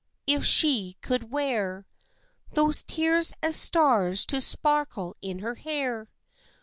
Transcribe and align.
If 0.25 0.43
she 0.43 0.97
could 1.03 1.29
wear 1.31 1.85
Those 2.53 2.81
tears 2.81 3.35
as 3.43 3.55
stars 3.55 4.25
to 4.25 4.41
sparkle 4.41 5.15
in 5.21 5.37
her 5.45 5.53
hair! 5.53 6.07